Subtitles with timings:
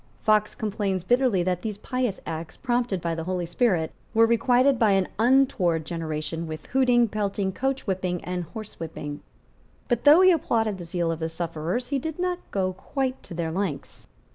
[0.23, 4.93] Fox complains bitterly that these pious acts, prompted by the Holy Spirit, were requited by
[4.93, 9.19] an untoward generation with hooting, pelting, coachwhipping and horsewhipping.
[9.87, 13.35] But, though he applauded the zeal of the sufferers, he did not go quite to
[13.35, 14.07] their lengths.